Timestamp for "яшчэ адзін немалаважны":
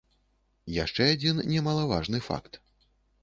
0.83-2.19